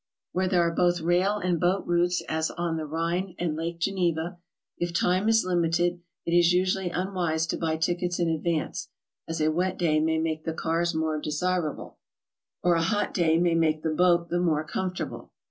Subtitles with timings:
[0.31, 4.39] Where there are both rail and boat routes, as on the Rhine and Lake Geneva,
[4.79, 8.89] if time is limited it is usually un wise to buy tickets in advance,
[9.27, 11.99] as a wet day may make the cars more desirable,
[12.63, 15.33] or a hot day may make the boat the more comfortable.